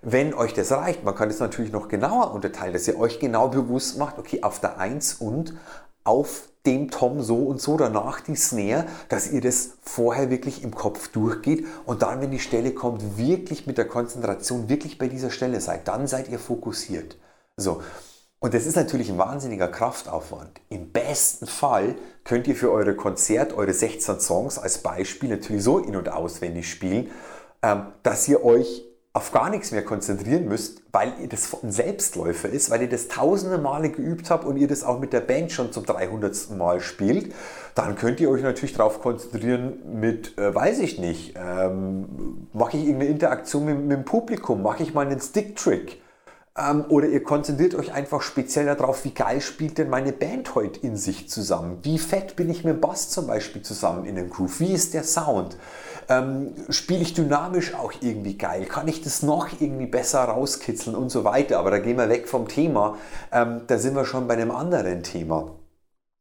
Wenn 0.03 0.35
euch 0.35 0.55
das 0.55 0.71
reicht, 0.73 1.05
man 1.05 1.15
kann 1.15 1.31
es 1.31 1.41
natürlich 1.41 1.73
noch 1.73 1.89
genauer 1.89 2.33
unterteilen, 2.33 2.73
dass 2.73 2.87
ihr 2.87 2.99
euch 2.99 3.19
genau 3.19 3.49
bewusst 3.49 3.99
macht, 3.99 4.19
okay, 4.19 4.43
auf 4.43 4.61
der 4.61 4.79
1 4.79 5.15
und 5.15 5.55
auf 6.05 6.49
dem 6.67 6.91
Tom 6.91 7.23
so 7.23 7.37
und 7.45 7.61
so, 7.61 7.77
danach 7.77 8.21
die 8.21 8.37
Snare, 8.37 8.87
dass 9.09 9.31
ihr 9.31 9.41
das 9.41 9.73
vorher 9.83 10.31
wirklich 10.31 10.63
im 10.63 10.75
Kopf 10.75 11.09
durchgeht 11.09 11.67
und 11.87 12.03
dann, 12.03 12.21
wenn 12.21 12.31
die 12.31 12.39
Stelle 12.39 12.73
kommt, 12.73 13.19
wirklich 13.19 13.67
mit 13.67 13.79
der 13.79 13.87
Konzentration 13.87 14.69
wirklich 14.69 14.99
bei 14.99 15.09
dieser 15.09 15.31
Stelle 15.31 15.61
seid. 15.61 15.89
Dann 15.89 16.07
seid 16.07 16.29
ihr 16.29 16.39
fokussiert. 16.39 17.17
So. 17.57 17.83
Und 18.41 18.55
das 18.55 18.67
ist 18.67 18.77
natürlich 18.77 19.11
ein 19.11 19.19
wahnsinniger 19.19 19.67
Kraftaufwand. 19.67 20.61
Im 20.69 20.93
besten 20.93 21.47
Fall 21.47 21.97
könnt 22.23 22.47
ihr 22.47 22.55
für 22.55 22.71
eure 22.71 22.95
Konzert 22.95 23.53
eure 23.53 23.73
16 23.73 24.21
Songs 24.21 24.59
als 24.59 24.79
Beispiel 24.79 25.31
natürlich 25.31 25.65
so 25.65 25.79
in- 25.79 25.97
und 25.97 26.09
auswendig 26.09 26.71
spielen, 26.71 27.11
ähm, 27.63 27.89
dass 28.05 28.29
ihr 28.29 28.45
euch 28.45 28.88
auf 29.15 29.33
gar 29.33 29.51
nichts 29.51 29.73
mehr 29.73 29.85
konzentrieren 29.85 30.47
müsst, 30.47 30.83
weil 30.93 31.13
ihr 31.21 31.29
das 31.29 31.57
ein 31.63 31.73
Selbstläufer 31.73 32.49
ist, 32.49 32.71
weil 32.71 32.83
ihr 32.83 32.89
das 32.89 33.09
tausende 33.09 33.59
Male 33.59 33.91
geübt 33.91 34.31
habt 34.31 34.45
und 34.45 34.57
ihr 34.57 34.69
das 34.69 34.85
auch 34.85 35.01
mit 35.01 35.13
der 35.13 35.21
Band 35.21 35.51
schon 35.51 35.73
zum 35.73 35.85
300. 35.87 36.51
Mal 36.57 36.81
spielt, 36.81 37.35
dann 37.75 37.97
könnt 37.97 38.21
ihr 38.21 38.31
euch 38.31 38.43
natürlich 38.43 38.75
darauf 38.75 39.01
konzentrieren 39.01 40.01
mit, 40.01 40.37
äh, 40.39 40.55
weiß 40.55 40.79
ich 40.81 40.99
nicht, 40.99 41.35
ähm, 41.37 42.49
mache 42.53 42.77
ich 42.77 42.85
irgendeine 42.85 43.11
Interaktion 43.11 43.65
mit, 43.65 43.79
mit 43.79 43.97
dem 43.99 44.05
Publikum, 44.05 44.63
mache 44.63 44.83
ich 44.83 44.95
mal 44.95 45.07
einen 45.07 45.21
Stick-Trick. 45.21 46.01
Ähm, 46.59 46.85
oder 46.89 47.07
ihr 47.07 47.23
konzentriert 47.23 47.75
euch 47.75 47.93
einfach 47.93 48.21
speziell 48.21 48.67
darauf, 48.67 49.05
wie 49.05 49.13
geil 49.13 49.41
spielt 49.41 49.79
denn 49.79 49.89
meine 49.89 50.13
Band 50.13 50.55
heute 50.55 50.81
in 50.81 50.97
sich 50.97 51.29
zusammen? 51.29 51.79
Wie 51.83 51.99
fett 51.99 52.35
bin 52.37 52.51
ich 52.51 52.65
mit 52.65 52.75
dem 52.75 52.81
Bass 52.81 53.11
zum 53.11 53.27
Beispiel 53.29 53.63
zusammen 53.63 54.05
in 54.05 54.17
dem 54.17 54.29
Groove? 54.29 54.61
Wie 54.61 54.73
ist 54.73 54.95
der 54.95 55.05
Sound? 55.05 55.57
Ähm, 56.09 56.55
Spiele 56.71 57.03
ich 57.03 57.15
dynamisch 57.15 57.75
auch 57.75 57.93
irgendwie 58.01 58.37
geil? 58.37 58.65
Kann 58.65 58.89
ich 58.89 59.03
das 59.03 59.23
noch 59.23 59.49
irgendwie 59.61 59.87
besser 59.87 60.25
rauskitzeln 60.25 60.97
und 60.97 61.11
so 61.11 61.23
weiter? 61.23 61.59
Aber 61.59 61.71
da 61.71 61.79
gehen 61.79 61.97
wir 61.97 62.09
weg 62.09 62.29
vom 62.29 62.49
Thema. 62.49 62.97
Ähm, 63.31 63.63
da 63.67 63.79
sind 63.79 63.95
wir 63.95 64.05
schon 64.05 64.27
bei 64.27 64.35
einem 64.35 64.51
anderen 64.51 65.03
Thema. 65.03 65.55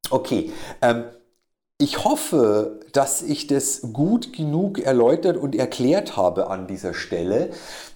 Okay, 0.10 0.52
ähm, 0.82 1.06
ich 1.80 2.04
hoffe, 2.04 2.80
dass 2.92 3.22
ich 3.22 3.46
das 3.46 3.94
gut 3.94 4.34
genug 4.34 4.80
erläutert 4.80 5.38
und 5.38 5.56
erklärt 5.56 6.18
habe 6.18 6.50
an 6.50 6.66
dieser 6.66 6.96
Stelle. 6.96 7.52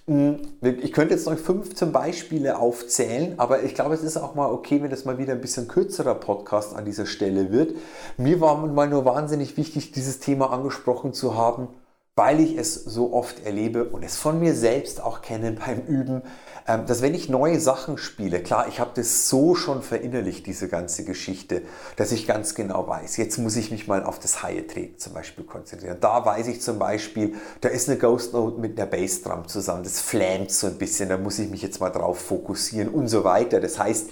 Hm, 0.06 0.38
ich 0.60 0.92
könnte 0.92 1.14
jetzt 1.14 1.26
noch 1.26 1.36
15 1.36 1.90
Beispiele 1.90 2.58
aufzählen, 2.60 3.34
aber 3.38 3.64
ich 3.64 3.74
glaube, 3.74 3.94
es 3.94 4.04
ist 4.04 4.16
auch 4.16 4.36
mal 4.36 4.52
okay, 4.52 4.82
wenn 4.82 4.90
das 4.90 5.04
mal 5.04 5.18
wieder 5.18 5.32
ein 5.32 5.40
bisschen 5.40 5.66
kürzerer 5.66 6.14
Podcast 6.14 6.76
an 6.76 6.84
dieser 6.84 7.06
Stelle 7.06 7.50
wird. 7.50 7.74
Mir 8.18 8.40
war 8.40 8.56
mal 8.56 8.88
nur 8.88 9.04
wahnsinnig 9.04 9.56
wichtig, 9.56 9.90
dieses 9.90 10.20
Thema 10.20 10.52
angesprochen 10.52 11.12
zu 11.12 11.36
haben, 11.36 11.66
weil 12.14 12.40
ich 12.40 12.58
es 12.58 12.74
so 12.74 13.14
oft 13.14 13.46
erlebe 13.46 13.84
und 13.84 14.02
es 14.02 14.16
von 14.16 14.38
mir 14.38 14.54
selbst 14.54 15.00
auch 15.00 15.22
kenne 15.22 15.52
beim 15.52 15.80
Üben, 15.86 16.22
ähm, 16.68 16.84
dass 16.84 17.00
wenn 17.00 17.14
ich 17.14 17.30
neue 17.30 17.58
Sachen 17.58 17.96
spiele, 17.96 18.42
klar, 18.42 18.68
ich 18.68 18.80
habe 18.80 18.90
das 18.94 19.30
so 19.30 19.54
schon 19.54 19.82
verinnerlicht, 19.82 20.46
diese 20.46 20.68
ganze 20.68 21.04
Geschichte, 21.04 21.62
dass 21.96 22.12
ich 22.12 22.26
ganz 22.26 22.54
genau 22.54 22.86
weiß, 22.86 23.16
jetzt 23.16 23.38
muss 23.38 23.56
ich 23.56 23.70
mich 23.70 23.88
mal 23.88 24.04
auf 24.04 24.18
das 24.18 24.42
High 24.42 24.66
Trade 24.66 24.96
zum 24.98 25.14
Beispiel 25.14 25.44
konzentrieren. 25.44 25.96
Da 26.00 26.24
weiß 26.24 26.48
ich 26.48 26.60
zum 26.60 26.78
Beispiel, 26.78 27.34
da 27.62 27.70
ist 27.70 27.88
eine 27.88 27.98
Ghost 27.98 28.34
Note 28.34 28.60
mit 28.60 28.78
einer 28.78 28.90
Bassdrum 28.90 29.48
zusammen, 29.48 29.82
das 29.82 30.00
flammt 30.00 30.50
so 30.50 30.66
ein 30.66 30.76
bisschen, 30.76 31.08
da 31.08 31.16
muss 31.16 31.38
ich 31.38 31.48
mich 31.48 31.62
jetzt 31.62 31.80
mal 31.80 31.90
drauf 31.90 32.18
fokussieren 32.18 32.90
und 32.90 33.08
so 33.08 33.24
weiter. 33.24 33.58
Das 33.58 33.78
heißt, 33.78 34.10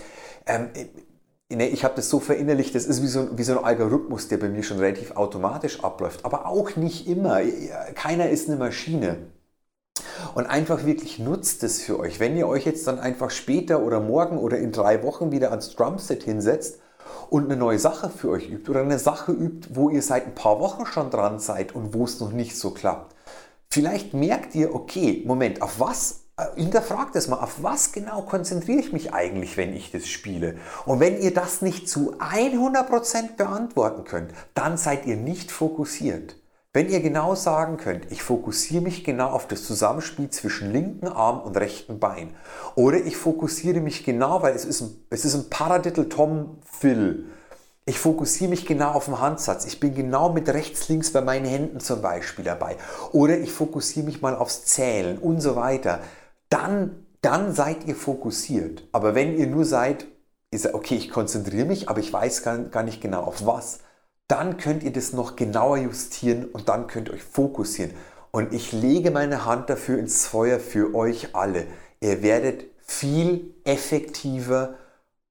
ähm, 1.50 1.60
ich 1.60 1.84
habe 1.84 1.94
das 1.96 2.08
so 2.08 2.20
verinnerlicht, 2.20 2.74
das 2.74 2.86
ist 2.86 3.02
wie 3.02 3.08
so, 3.08 3.36
wie 3.36 3.42
so 3.42 3.58
ein 3.58 3.64
Algorithmus, 3.64 4.28
der 4.28 4.38
bei 4.38 4.48
mir 4.48 4.62
schon 4.62 4.78
relativ 4.78 5.12
automatisch 5.12 5.82
abläuft, 5.82 6.24
aber 6.24 6.46
auch 6.46 6.76
nicht 6.76 7.06
immer. 7.06 7.40
Keiner 7.94 8.30
ist 8.30 8.48
eine 8.48 8.58
Maschine. 8.58 9.18
Und 10.34 10.46
einfach 10.46 10.84
wirklich 10.84 11.18
nutzt 11.18 11.62
es 11.62 11.82
für 11.82 11.98
euch. 11.98 12.20
Wenn 12.20 12.36
ihr 12.36 12.46
euch 12.46 12.64
jetzt 12.64 12.86
dann 12.86 12.98
einfach 12.98 13.30
später 13.30 13.82
oder 13.82 14.00
morgen 14.00 14.38
oder 14.38 14.58
in 14.58 14.72
drei 14.72 15.02
Wochen 15.02 15.32
wieder 15.32 15.50
ans 15.50 15.74
Drumset 15.74 16.22
hinsetzt 16.22 16.78
und 17.30 17.44
eine 17.44 17.56
neue 17.56 17.78
Sache 17.78 18.10
für 18.10 18.30
euch 18.30 18.48
übt 18.48 18.70
oder 18.70 18.82
eine 18.82 18.98
Sache 18.98 19.32
übt, 19.32 19.70
wo 19.72 19.90
ihr 19.90 20.02
seit 20.02 20.26
ein 20.26 20.34
paar 20.34 20.60
Wochen 20.60 20.86
schon 20.86 21.10
dran 21.10 21.38
seid 21.38 21.74
und 21.74 21.94
wo 21.94 22.04
es 22.04 22.20
noch 22.20 22.32
nicht 22.32 22.56
so 22.56 22.70
klappt. 22.70 23.14
Vielleicht 23.68 24.14
merkt 24.14 24.54
ihr, 24.54 24.74
okay, 24.74 25.22
Moment, 25.26 25.62
auf 25.62 25.80
was 25.80 26.24
hinterfragt 26.56 27.16
es 27.16 27.28
mal, 27.28 27.40
auf 27.40 27.62
was 27.62 27.92
genau 27.92 28.22
konzentriere 28.22 28.80
ich 28.80 28.92
mich 28.92 29.12
eigentlich, 29.12 29.56
wenn 29.56 29.74
ich 29.74 29.90
das 29.90 30.08
spiele? 30.08 30.56
Und 30.86 31.00
wenn 31.00 31.20
ihr 31.20 31.34
das 31.34 31.62
nicht 31.62 31.88
zu 31.88 32.14
100% 32.18 33.36
beantworten 33.36 34.04
könnt, 34.04 34.32
dann 34.54 34.76
seid 34.76 35.06
ihr 35.06 35.16
nicht 35.16 35.50
fokussiert. 35.50 36.36
Wenn 36.72 36.88
ihr 36.88 37.00
genau 37.00 37.34
sagen 37.34 37.78
könnt, 37.78 38.12
ich 38.12 38.22
fokussiere 38.22 38.80
mich 38.80 39.02
genau 39.02 39.30
auf 39.30 39.48
das 39.48 39.64
Zusammenspiel 39.64 40.30
zwischen 40.30 40.72
linken 40.72 41.08
Arm 41.08 41.40
und 41.40 41.56
rechten 41.56 41.98
Bein 41.98 42.34
oder 42.76 42.98
ich 42.98 43.16
fokussiere 43.16 43.80
mich 43.80 44.04
genau, 44.04 44.42
weil 44.42 44.54
es 44.54 44.64
ist 44.64 44.80
ein, 44.80 45.04
es 45.10 45.24
ist 45.24 45.34
ein 45.34 45.50
Paradiddle 45.50 46.08
Tom 46.08 46.58
Fill. 46.64 47.26
Ich 47.86 47.98
fokussiere 47.98 48.50
mich 48.50 48.66
genau 48.66 48.92
auf 48.92 49.06
den 49.06 49.20
Handsatz. 49.20 49.64
Ich 49.64 49.80
bin 49.80 49.96
genau 49.96 50.32
mit 50.32 50.48
rechts, 50.48 50.88
links 50.88 51.12
bei 51.12 51.22
meinen 51.22 51.46
Händen 51.46 51.80
zum 51.80 52.02
Beispiel 52.02 52.44
dabei. 52.44 52.76
Oder 53.10 53.38
ich 53.38 53.50
fokussiere 53.50 54.06
mich 54.06 54.22
mal 54.22 54.36
aufs 54.36 54.64
Zählen 54.64 55.18
und 55.18 55.40
so 55.40 55.56
weiter. 55.56 55.98
Dann, 56.50 57.06
dann 57.22 57.54
seid 57.54 57.86
ihr 57.86 57.96
fokussiert. 57.96 58.86
Aber 58.92 59.14
wenn 59.14 59.36
ihr 59.38 59.46
nur 59.46 59.64
seid, 59.64 60.06
ist 60.50 60.74
okay, 60.74 60.96
ich 60.96 61.10
konzentriere 61.10 61.64
mich, 61.64 61.88
aber 61.88 62.00
ich 62.00 62.12
weiß 62.12 62.42
gar, 62.42 62.58
gar 62.58 62.82
nicht 62.82 63.00
genau 63.00 63.22
auf 63.22 63.46
was 63.46 63.80
dann 64.30 64.58
könnt 64.58 64.84
ihr 64.84 64.92
das 64.92 65.12
noch 65.12 65.34
genauer 65.34 65.78
justieren 65.78 66.44
und 66.44 66.68
dann 66.68 66.86
könnt 66.86 67.08
ihr 67.08 67.14
euch 67.14 67.22
fokussieren. 67.22 67.92
Und 68.30 68.52
ich 68.52 68.70
lege 68.70 69.10
meine 69.10 69.44
Hand 69.44 69.68
dafür 69.68 69.98
ins 69.98 70.24
Feuer 70.24 70.60
für 70.60 70.94
euch 70.94 71.34
alle. 71.34 71.66
Ihr 72.00 72.22
werdet 72.22 72.66
viel 72.78 73.54
effektiver 73.64 74.76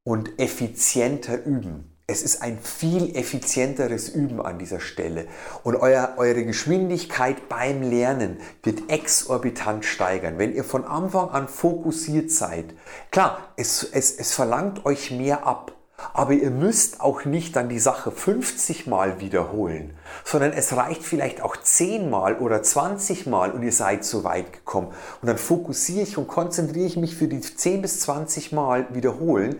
und 0.04 0.38
effizienter 0.38 1.46
üben. 1.46 1.96
Es 2.10 2.24
ist 2.24 2.42
ein 2.42 2.58
viel 2.58 3.16
effizienteres 3.16 4.10
Üben 4.10 4.42
an 4.42 4.58
dieser 4.58 4.80
Stelle. 4.80 5.28
Und 5.63 5.75
euer, 5.75 6.16
eure 6.18 6.44
Geschwindigkeit 6.44 7.48
beim 7.50 7.84
Lernen 7.84 8.38
wird 8.63 8.89
exorbitant 8.89 9.86
steigern. 9.86 10.39
Wenn 10.39 10.56
ihr 10.56 10.63
von 10.63 10.86
Anfang 10.86 11.30
an 11.30 11.48
fokussiert 11.48 12.32
seid, 12.32 12.74
klar, 13.12 13.54
es, 13.58 13.84
es, 13.84 14.12
es 14.12 14.34
verlangt 14.34 14.86
euch 14.86 15.12
mehr 15.12 15.46
ab. 15.46 15.74
Aber 16.13 16.34
ihr 16.34 16.50
müsst 16.50 17.01
auch 17.01 17.25
nicht 17.25 17.56
dann 17.56 17.70
die 17.70 17.78
Sache 17.78 18.10
50 18.10 18.88
Mal 18.88 19.20
wiederholen, 19.20 19.94
sondern 20.24 20.54
es 20.54 20.75
reicht 20.75 21.04
vielleicht 21.04 21.42
auch 21.42 21.58
10 21.58 22.10
Mal 22.10 22.39
oder 22.39 22.63
20 22.63 23.28
Mal 23.28 23.51
und 23.51 23.62
ihr 23.63 23.74
seid 23.74 24.04
so 24.04 24.24
weit 24.24 24.51
gekommen. 24.54 24.88
Und 25.22 25.28
dann 25.28 25.38
fokussiere 25.38 26.04
ich 26.04 26.18
und 26.18 26.28
konzentriere 26.28 26.88
ich 26.88 26.98
mich 26.98 27.16
für 27.16 27.28
die 27.28 27.42
10 27.42 27.82
bis 27.84 28.00
20 28.00 28.51
Mal 28.54 28.88
wiederholen 28.96 29.58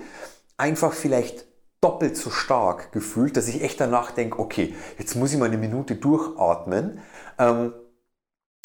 einfach 0.60 0.94
vielleicht 0.94 1.49
doppelt 1.82 2.18
so 2.18 2.30
stark 2.30 2.92
gefühlt, 2.92 3.38
dass 3.38 3.48
ich 3.48 3.62
echt 3.62 3.80
danach 3.80 4.12
denke, 4.12 4.40
okay, 4.40 4.76
jetzt 4.98 5.16
muss 5.16 5.32
ich 5.32 5.40
mal 5.40 5.46
eine 5.46 5.58
Minute 5.58 5.96
durchatmen. 5.96 7.00
Ähm, 7.38 7.74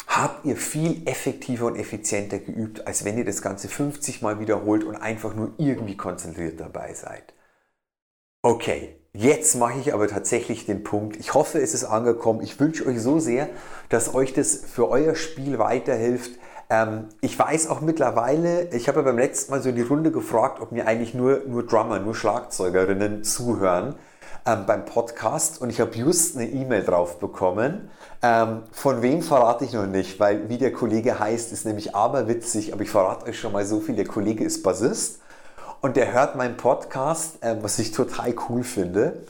habt 0.07 0.45
ihr 0.45 0.57
viel 0.57 1.07
effektiver 1.07 1.65
und 1.65 1.77
effizienter 1.77 2.39
geübt, 2.39 2.87
als 2.87 3.05
wenn 3.05 3.17
ihr 3.17 3.25
das 3.25 3.41
Ganze 3.41 3.67
50 3.67 4.21
Mal 4.21 4.39
wiederholt 4.39 4.83
und 4.83 4.95
einfach 4.95 5.33
nur 5.33 5.53
irgendwie 5.57 5.97
konzentriert 5.97 6.59
dabei 6.59 6.93
seid. 6.93 7.33
Okay, 8.41 8.95
jetzt 9.11 9.55
mache 9.55 9.79
ich 9.79 9.93
aber 9.93 10.07
tatsächlich 10.07 10.65
den 10.65 10.83
Punkt. 10.83 11.17
Ich 11.17 11.33
hoffe, 11.33 11.59
es 11.59 11.73
ist 11.73 11.83
angekommen. 11.83 12.41
Ich 12.41 12.59
wünsche 12.59 12.85
euch 12.85 13.01
so 13.01 13.19
sehr, 13.19 13.49
dass 13.89 14.13
euch 14.13 14.33
das 14.33 14.55
für 14.55 14.89
euer 14.89 15.15
Spiel 15.15 15.57
weiterhilft. 15.57 16.37
Ähm, 16.69 17.09
ich 17.21 17.37
weiß 17.37 17.67
auch 17.67 17.81
mittlerweile, 17.81 18.69
ich 18.73 18.87
habe 18.87 18.99
ja 18.99 19.03
beim 19.03 19.17
letzten 19.17 19.51
Mal 19.51 19.61
so 19.61 19.69
in 19.69 19.75
die 19.75 19.81
Runde 19.81 20.11
gefragt, 20.11 20.59
ob 20.61 20.71
mir 20.71 20.87
eigentlich 20.87 21.13
nur, 21.13 21.41
nur 21.45 21.65
Drummer, 21.65 21.99
nur 21.99 22.15
Schlagzeugerinnen 22.15 23.23
zuhören 23.23 23.95
ähm, 24.45 24.65
beim 24.65 24.85
Podcast 24.85 25.61
und 25.61 25.69
ich 25.69 25.79
habe 25.79 25.95
just 25.95 26.35
eine 26.35 26.49
E-Mail 26.49 26.83
drauf 26.83 27.19
bekommen. 27.19 27.89
Ähm, 28.21 28.63
von 28.71 29.01
wem 29.01 29.21
verrate 29.21 29.65
ich 29.65 29.73
noch 29.73 29.85
nicht, 29.85 30.19
weil 30.19 30.49
wie 30.49 30.57
der 30.57 30.71
Kollege 30.71 31.19
heißt, 31.19 31.51
ist 31.51 31.65
nämlich 31.65 31.95
aberwitzig, 31.95 32.73
aber 32.73 32.83
ich 32.83 32.89
verrate 32.89 33.27
euch 33.27 33.39
schon 33.39 33.51
mal 33.51 33.65
so 33.65 33.79
viel. 33.79 33.95
Der 33.95 34.07
Kollege 34.07 34.43
ist 34.43 34.63
Bassist 34.63 35.19
und 35.81 35.97
der 35.97 36.13
hört 36.13 36.35
meinen 36.35 36.57
Podcast, 36.57 37.43
äh, 37.43 37.57
was 37.61 37.77
ich 37.79 37.91
total 37.91 38.33
cool 38.49 38.63
finde. 38.63 39.23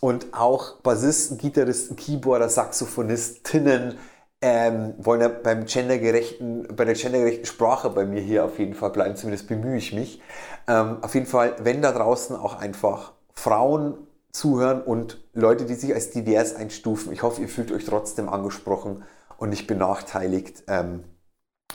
Und 0.00 0.32
auch 0.32 0.76
Bassisten, 0.80 1.38
Gitarristen, 1.38 1.96
Keyboarder, 1.96 2.48
Saxophonistinnen 2.48 3.98
ähm, 4.42 4.94
wollen 4.98 5.20
ja 5.20 5.28
beim 5.28 5.64
gendergerechten, 5.66 6.68
bei 6.74 6.84
der 6.84 6.94
gendergerechten 6.94 7.46
Sprache 7.46 7.88
bei 7.90 8.04
mir 8.04 8.20
hier 8.20 8.44
auf 8.44 8.58
jeden 8.58 8.74
Fall 8.74 8.90
bleiben, 8.90 9.16
zumindest 9.16 9.48
bemühe 9.48 9.76
ich 9.76 9.92
mich. 9.92 10.20
Ähm, 10.66 10.98
auf 11.02 11.14
jeden 11.14 11.26
Fall, 11.26 11.54
wenn 11.62 11.80
da 11.80 11.92
draußen 11.92 12.36
auch 12.36 12.58
einfach 12.58 13.12
Frauen 13.32 13.94
zuhören 14.32 14.82
und 14.82 15.22
Leute, 15.32 15.64
die 15.64 15.74
sich 15.74 15.94
als 15.94 16.10
divers 16.10 16.56
einstufen, 16.56 17.12
ich 17.12 17.22
hoffe, 17.22 17.40
ihr 17.40 17.48
fühlt 17.48 17.70
euch 17.70 17.84
trotzdem 17.84 18.28
angesprochen 18.28 19.04
und 19.38 19.50
nicht 19.50 19.68
benachteiligt. 19.68 20.64
Ähm, 20.66 21.04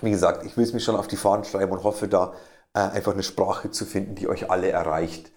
wie 0.02 0.12
gesagt, 0.12 0.46
ich 0.46 0.58
will 0.58 0.64
es 0.66 0.74
mir 0.74 0.80
schon 0.82 0.96
auf 0.98 1.08
die 1.08 1.16
Fahnen 1.16 1.46
schreiben 1.46 1.72
und 1.72 1.84
hoffe 1.84 2.08
da, 2.08 2.34
äh, 2.74 2.80
einfach 2.80 3.14
eine 3.14 3.24
Sprache 3.24 3.72
zu 3.72 3.86
finden, 3.86 4.16
die 4.16 4.28
euch 4.28 4.52
alle 4.52 4.70
erreicht. 4.70 5.32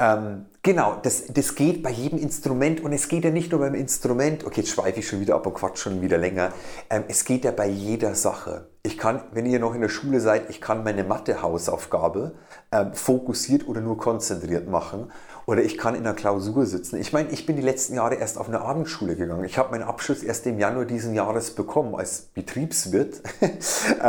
Ähm, 0.00 0.46
genau, 0.62 0.96
das, 1.02 1.24
das 1.26 1.56
geht 1.56 1.82
bei 1.82 1.90
jedem 1.90 2.20
Instrument 2.20 2.84
und 2.84 2.92
es 2.92 3.08
geht 3.08 3.24
ja 3.24 3.30
nicht 3.30 3.50
nur 3.50 3.60
beim 3.60 3.74
Instrument, 3.74 4.44
okay, 4.44 4.60
jetzt 4.60 4.70
schweife 4.70 5.00
ich 5.00 5.08
schon 5.08 5.20
wieder 5.20 5.34
ab 5.34 5.46
und 5.46 5.54
quatsch 5.54 5.78
schon 5.78 6.00
wieder 6.00 6.18
länger, 6.18 6.52
ähm, 6.88 7.04
es 7.08 7.24
geht 7.24 7.44
ja 7.44 7.50
bei 7.50 7.66
jeder 7.66 8.14
Sache. 8.14 8.68
Ich 8.84 8.96
kann, 8.96 9.22
wenn 9.32 9.44
ihr 9.44 9.58
noch 9.58 9.74
in 9.74 9.80
der 9.80 9.88
Schule 9.88 10.20
seid, 10.20 10.50
ich 10.50 10.60
kann 10.60 10.84
meine 10.84 11.02
Mathe-Hausaufgabe 11.02 12.36
ähm, 12.70 12.94
fokussiert 12.94 13.66
oder 13.66 13.80
nur 13.80 13.98
konzentriert 13.98 14.68
machen 14.68 15.10
oder 15.46 15.62
ich 15.62 15.76
kann 15.76 15.96
in 15.96 16.06
einer 16.06 16.14
Klausur 16.14 16.64
sitzen. 16.64 17.00
Ich 17.00 17.12
meine, 17.12 17.30
ich 17.30 17.44
bin 17.44 17.56
die 17.56 17.62
letzten 17.62 17.94
Jahre 17.94 18.14
erst 18.14 18.38
auf 18.38 18.48
eine 18.48 18.60
Abendschule 18.60 19.16
gegangen. 19.16 19.44
Ich 19.44 19.58
habe 19.58 19.72
meinen 19.72 19.82
Abschluss 19.82 20.22
erst 20.22 20.46
im 20.46 20.60
Januar 20.60 20.84
diesen 20.84 21.12
Jahres 21.12 21.56
bekommen 21.56 21.96
als 21.96 22.20
Betriebswirt. 22.34 23.20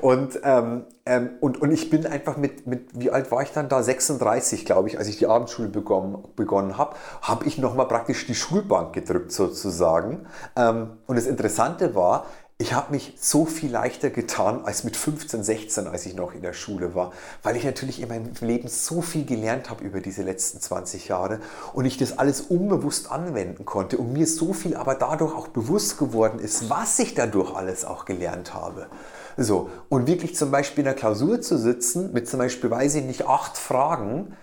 und, 0.00 0.40
ähm, 0.42 0.84
ähm, 1.06 1.30
und, 1.40 1.60
und 1.60 1.70
ich 1.70 1.90
bin 1.90 2.06
einfach 2.06 2.36
mit, 2.36 2.66
mit, 2.66 2.98
wie 2.98 3.10
alt 3.10 3.30
war 3.30 3.42
ich 3.42 3.52
dann 3.52 3.68
da? 3.68 3.82
36, 3.82 4.64
glaube 4.64 4.88
ich, 4.88 4.98
als 4.98 5.08
ich 5.08 5.18
die 5.18 5.26
Abendschule 5.26 5.68
begonnen, 5.68 6.26
begonnen 6.36 6.78
habe, 6.78 6.96
habe 7.22 7.46
ich 7.46 7.58
nochmal 7.58 7.88
praktisch 7.88 8.26
die 8.26 8.34
Schulbank 8.34 8.92
gedrückt 8.92 9.32
sozusagen. 9.32 10.26
Ähm, 10.56 10.98
und 11.06 11.16
das 11.16 11.26
Interessante 11.26 11.94
war, 11.94 12.26
ich 12.60 12.72
habe 12.72 12.90
mich 12.90 13.14
so 13.20 13.44
viel 13.44 13.70
leichter 13.70 14.10
getan 14.10 14.64
als 14.64 14.82
mit 14.82 14.96
15, 14.96 15.44
16, 15.44 15.86
als 15.86 16.06
ich 16.06 16.16
noch 16.16 16.34
in 16.34 16.42
der 16.42 16.52
Schule 16.52 16.92
war, 16.96 17.12
weil 17.44 17.54
ich 17.54 17.62
natürlich 17.62 18.02
in 18.02 18.08
meinem 18.08 18.32
Leben 18.40 18.66
so 18.66 19.00
viel 19.00 19.24
gelernt 19.24 19.70
habe 19.70 19.84
über 19.84 20.00
diese 20.00 20.24
letzten 20.24 20.60
20 20.60 21.06
Jahre 21.06 21.38
und 21.72 21.84
ich 21.84 21.98
das 21.98 22.18
alles 22.18 22.40
unbewusst 22.40 23.12
anwenden 23.12 23.64
konnte 23.64 23.96
und 23.96 24.12
mir 24.12 24.26
so 24.26 24.52
viel 24.52 24.74
aber 24.74 24.96
dadurch 24.96 25.36
auch 25.36 25.46
bewusst 25.46 25.98
geworden 25.98 26.40
ist, 26.40 26.68
was 26.68 26.98
ich 26.98 27.14
dadurch 27.14 27.54
alles 27.54 27.84
auch 27.84 28.06
gelernt 28.06 28.54
habe. 28.54 28.88
So, 29.36 29.70
und 29.88 30.08
wirklich 30.08 30.34
zum 30.34 30.50
Beispiel 30.50 30.80
in 30.80 30.86
der 30.86 30.94
Klausur 30.94 31.40
zu 31.40 31.58
sitzen 31.58 32.12
mit 32.12 32.28
zum 32.28 32.40
Beispiel, 32.40 32.72
weiß 32.72 32.96
ich 32.96 33.04
nicht, 33.04 33.28
acht 33.28 33.56
Fragen 33.56 34.36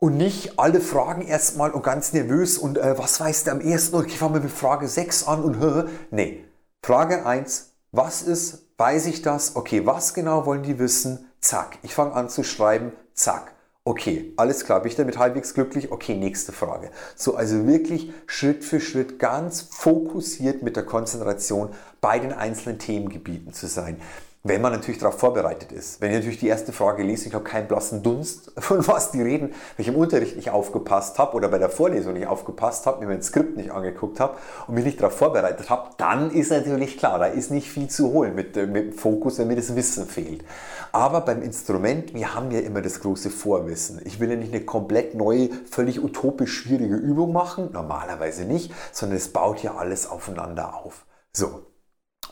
und 0.00 0.16
nicht 0.16 0.58
alle 0.58 0.80
Fragen 0.80 1.22
erstmal 1.22 1.70
und 1.70 1.84
ganz 1.84 2.12
nervös 2.12 2.58
und 2.58 2.78
äh, 2.78 2.98
was 2.98 3.20
weißt 3.20 3.46
du 3.46 3.52
am 3.52 3.60
ersten 3.60 3.94
und 3.94 4.08
ich 4.08 4.18
fange 4.18 4.40
mit 4.40 4.50
Frage 4.50 4.88
6 4.88 5.28
an 5.28 5.44
und 5.44 5.58
höre. 5.58 5.88
Nee, 6.10 6.44
Frage 6.82 7.26
1, 7.26 7.74
was 7.92 8.22
ist, 8.22 8.66
weiß 8.78 9.06
ich 9.06 9.20
das? 9.20 9.54
Okay, 9.54 9.84
was 9.84 10.14
genau 10.14 10.46
wollen 10.46 10.62
die 10.62 10.78
wissen? 10.78 11.30
Zack, 11.40 11.78
ich 11.82 11.94
fange 11.94 12.14
an 12.14 12.30
zu 12.30 12.42
schreiben, 12.42 12.92
zack. 13.12 13.52
Okay, 13.84 14.32
alles 14.36 14.64
klar, 14.64 14.80
bin 14.80 14.90
ich 14.90 14.96
damit 14.96 15.18
halbwegs 15.18 15.52
glücklich? 15.52 15.92
Okay, 15.92 16.14
nächste 16.14 16.52
Frage. 16.52 16.90
So, 17.16 17.34
also 17.34 17.66
wirklich 17.66 18.12
Schritt 18.26 18.64
für 18.64 18.80
Schritt 18.80 19.18
ganz 19.18 19.60
fokussiert 19.60 20.62
mit 20.62 20.74
der 20.76 20.86
Konzentration 20.86 21.70
bei 22.00 22.18
den 22.18 22.32
einzelnen 22.32 22.78
Themengebieten 22.78 23.52
zu 23.52 23.66
sein. 23.66 24.00
Wenn 24.42 24.62
man 24.62 24.72
natürlich 24.72 24.98
darauf 24.98 25.18
vorbereitet 25.18 25.70
ist. 25.70 26.00
Wenn 26.00 26.12
ich 26.12 26.16
natürlich 26.16 26.38
die 26.38 26.48
erste 26.48 26.72
Frage 26.72 27.02
lese, 27.02 27.28
ich 27.28 27.34
habe 27.34 27.44
keinen 27.44 27.68
blassen 27.68 28.02
Dunst, 28.02 28.52
von 28.58 28.86
was 28.88 29.10
die 29.10 29.20
reden, 29.20 29.50
wenn 29.76 29.82
ich 29.82 29.88
im 29.88 29.96
Unterricht 29.96 30.36
nicht 30.36 30.48
aufgepasst 30.48 31.18
habe 31.18 31.36
oder 31.36 31.48
bei 31.48 31.58
der 31.58 31.68
Vorlesung 31.68 32.14
nicht 32.14 32.26
aufgepasst 32.26 32.86
habe, 32.86 33.00
mir 33.00 33.12
mein 33.12 33.22
Skript 33.22 33.58
nicht 33.58 33.70
angeguckt 33.70 34.18
habe 34.18 34.38
und 34.66 34.74
mich 34.74 34.86
nicht 34.86 34.98
darauf 34.98 35.14
vorbereitet 35.14 35.68
habe, 35.68 35.90
dann 35.98 36.30
ist 36.30 36.50
natürlich 36.50 36.96
klar, 36.96 37.18
da 37.18 37.26
ist 37.26 37.50
nicht 37.50 37.68
viel 37.68 37.88
zu 37.88 38.14
holen 38.14 38.34
mit, 38.34 38.56
äh, 38.56 38.66
mit 38.66 38.92
dem 38.92 38.92
Fokus, 38.94 39.38
wenn 39.38 39.48
mir 39.48 39.56
das 39.56 39.76
Wissen 39.76 40.06
fehlt. 40.06 40.42
Aber 40.90 41.20
beim 41.20 41.42
Instrument, 41.42 42.14
wir 42.14 42.34
haben 42.34 42.50
ja 42.50 42.60
immer 42.60 42.80
das 42.80 43.00
große 43.00 43.28
Vorwissen. 43.28 44.00
Ich 44.06 44.20
will 44.20 44.30
ja 44.30 44.36
nicht 44.36 44.54
eine 44.54 44.64
komplett 44.64 45.14
neue, 45.14 45.50
völlig 45.70 46.02
utopisch 46.02 46.54
schwierige 46.54 46.96
Übung 46.96 47.34
machen, 47.34 47.68
normalerweise 47.72 48.44
nicht, 48.44 48.72
sondern 48.92 49.18
es 49.18 49.28
baut 49.28 49.62
ja 49.62 49.74
alles 49.74 50.08
aufeinander 50.08 50.74
auf. 50.74 51.04
So, 51.32 51.60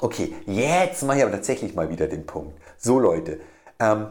Okay, 0.00 0.32
jetzt 0.46 1.02
mache 1.02 1.18
ich 1.18 1.22
aber 1.24 1.32
tatsächlich 1.32 1.74
mal 1.74 1.90
wieder 1.90 2.06
den 2.06 2.24
Punkt. 2.24 2.56
So 2.76 3.00
Leute, 3.00 3.40
ähm, 3.80 4.06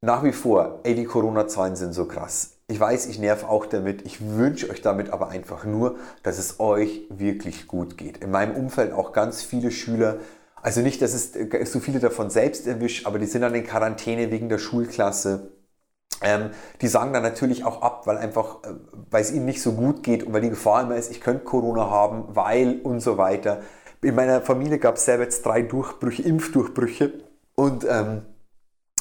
nach 0.00 0.24
wie 0.24 0.32
vor, 0.32 0.80
ey, 0.82 0.94
die 0.94 1.04
Corona-Zahlen 1.04 1.76
sind 1.76 1.92
so 1.92 2.06
krass. 2.06 2.56
Ich 2.66 2.80
weiß, 2.80 3.06
ich 3.06 3.18
nerv 3.18 3.44
auch 3.44 3.66
damit. 3.66 4.02
Ich 4.06 4.20
wünsche 4.20 4.70
euch 4.70 4.82
damit 4.82 5.10
aber 5.10 5.28
einfach 5.28 5.64
nur, 5.64 5.96
dass 6.22 6.38
es 6.38 6.58
euch 6.58 7.02
wirklich 7.10 7.68
gut 7.68 7.96
geht. 7.96 8.18
In 8.18 8.30
meinem 8.30 8.56
Umfeld 8.56 8.92
auch 8.92 9.12
ganz 9.12 9.42
viele 9.42 9.70
Schüler, 9.70 10.16
also 10.62 10.80
nicht, 10.80 11.00
dass 11.00 11.14
es 11.14 11.36
äh, 11.36 11.64
so 11.64 11.78
viele 11.80 12.00
davon 12.00 12.30
selbst 12.30 12.66
erwischt, 12.66 13.06
aber 13.06 13.18
die 13.18 13.26
sind 13.26 13.42
dann 13.42 13.54
in 13.54 13.64
Quarantäne 13.64 14.30
wegen 14.30 14.48
der 14.48 14.58
Schulklasse. 14.58 15.52
Ähm, 16.22 16.50
die 16.82 16.88
sagen 16.88 17.12
dann 17.12 17.22
natürlich 17.22 17.64
auch 17.64 17.82
ab, 17.82 18.06
weil 18.06 18.18
einfach, 18.18 18.62
äh, 18.64 18.74
weil 19.10 19.22
es 19.22 19.32
ihnen 19.32 19.46
nicht 19.46 19.62
so 19.62 19.72
gut 19.72 20.02
geht 20.02 20.24
und 20.24 20.32
weil 20.32 20.42
die 20.42 20.50
Gefahr 20.50 20.82
immer 20.82 20.96
ist, 20.96 21.10
ich 21.10 21.20
könnte 21.20 21.44
Corona 21.44 21.88
haben, 21.88 22.24
weil 22.34 22.80
und 22.82 23.00
so 23.00 23.16
weiter 23.16 23.62
in 24.02 24.14
meiner 24.14 24.40
Familie 24.40 24.78
gab 24.78 24.96
es 24.96 25.04
selber 25.04 25.24
jetzt 25.24 25.44
drei 25.44 25.62
Durchbrüche, 25.62 26.22
Impfdurchbrüche. 26.22 27.12
Und 27.54 27.84
ähm, 27.88 28.22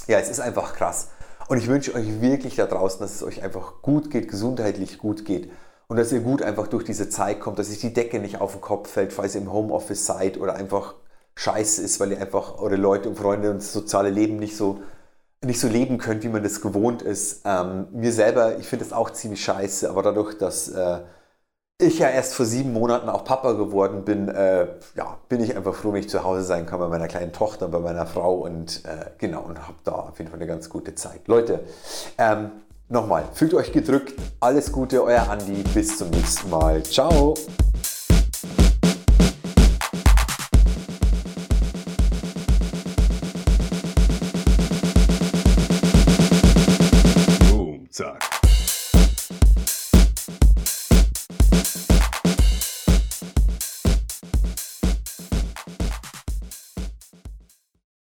ja, 0.08 0.20
es 0.20 0.30
ist 0.30 0.40
einfach 0.40 0.74
krass. 0.74 1.10
Und 1.48 1.58
ich 1.58 1.68
wünsche 1.68 1.96
euch 1.96 2.22
wirklich 2.22 2.56
da 2.56 2.66
draußen, 2.66 3.00
dass 3.00 3.16
es 3.16 3.24
euch 3.24 3.44
einfach 3.44 3.82
gut 3.82 4.12
geht, 4.12 4.28
gesundheitlich 4.28 4.98
gut 4.98 5.26
geht. 5.26 5.50
Und 5.88 5.98
dass 5.98 6.12
ihr 6.12 6.20
gut 6.20 6.44
einfach 6.44 6.68
durch 6.68 6.84
diese 6.84 7.10
Zeit 7.10 7.40
kommt, 7.40 7.58
dass 7.58 7.68
sich 7.68 7.80
die 7.80 7.94
Decke 7.94 8.20
nicht 8.20 8.40
auf 8.40 8.52
den 8.52 8.62
Kopf 8.62 8.90
fällt, 8.90 9.14
falls 9.14 9.34
ihr 9.34 9.42
im 9.42 9.52
Homeoffice 9.52 10.06
seid 10.06 10.38
oder 10.38 10.56
einfach 10.56 10.96
scheiße 11.36 11.82
ist, 11.82 12.00
weil 12.00 12.12
ihr 12.12 12.22
einfach 12.22 12.60
eure 12.60 12.76
Leute 12.76 13.10
und 13.10 13.16
Freunde 13.16 13.50
und 13.50 13.58
das 13.58 13.74
soziale 13.74 14.10
Leben 14.10 14.36
nicht 14.36 14.56
so, 14.56 14.82
nicht 15.44 15.60
so 15.60 15.68
leben 15.68 15.98
könnt, 15.98 16.24
wie 16.24 16.30
man 16.30 16.44
das 16.44 16.62
gewohnt 16.62 17.02
ist. 17.02 17.42
Ähm, 17.46 17.88
mir 17.92 18.12
selber, 18.12 18.60
ich 18.60 18.68
finde 18.68 18.86
das 18.86 18.94
auch 18.94 19.10
ziemlich 19.10 19.44
scheiße, 19.44 19.90
aber 19.90 20.04
dadurch, 20.04 20.38
dass 20.38 20.68
äh, 20.70 21.00
ich 21.82 22.00
ja 22.00 22.10
erst 22.10 22.34
vor 22.34 22.46
sieben 22.46 22.74
Monaten 22.74 23.08
auch 23.08 23.24
Papa 23.24 23.54
geworden 23.54 24.04
bin, 24.04 24.28
äh, 24.28 24.68
ja, 24.96 25.18
bin 25.30 25.42
ich 25.42 25.56
einfach 25.56 25.74
froh, 25.74 25.94
wenn 25.94 26.02
ich 26.02 26.10
zu 26.10 26.24
Hause 26.24 26.44
sein 26.44 26.66
kann 26.66 26.80
bei 26.80 26.90
meiner 26.90 27.08
kleinen 27.08 27.32
Tochter, 27.32 27.70
bei 27.70 27.80
meiner 27.80 28.06
Frau 28.06 28.36
und 28.36 28.84
äh, 28.86 29.06
genau, 29.18 29.44
und 29.44 29.58
habe 29.60 29.78
da 29.86 29.94
auf 29.94 30.20
jeden 30.20 30.30
Fall 30.30 30.40
eine 30.40 30.48
ganz 30.48 30.70
gute 30.70 30.94
Zeit. 30.96 31.28
Leute, 31.28 31.62
ähm, 32.18 32.52
nochmal, 32.90 33.24
fühlt 33.34 33.54
euch 33.54 33.72
gedrückt, 33.72 34.14
alles 34.42 34.74
Gute, 34.74 35.02
euer 35.02 35.30
Andi, 35.30 35.64
bis 35.74 35.98
zum 35.98 36.10
nächsten 36.10 36.50
Mal. 36.50 36.84
Ciao! 36.84 37.34